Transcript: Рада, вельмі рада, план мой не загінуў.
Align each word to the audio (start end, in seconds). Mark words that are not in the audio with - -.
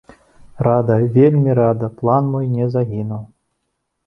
Рада, 0.67 0.95
вельмі 1.17 1.51
рада, 1.59 1.91
план 2.01 2.23
мой 2.37 2.49
не 2.57 2.65
загінуў. 2.79 3.23